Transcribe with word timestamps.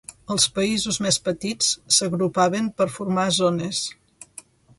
Els 0.35 0.45
països 0.53 0.97
més 1.05 1.19
petits 1.27 1.67
s'agrupaven 1.99 2.71
per 2.81 2.89
formar 2.97 3.27
zones. 3.37 3.85